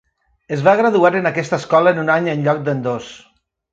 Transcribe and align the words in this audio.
Es 0.55 0.61
va 0.67 0.73
graduar 0.79 1.11
en 1.19 1.29
aquesta 1.31 1.59
escola 1.63 1.93
en 1.97 2.01
un 2.05 2.09
any 2.15 2.31
en 2.33 2.45
lloc 2.49 2.65
d'en 2.71 2.83
dos. 2.89 3.11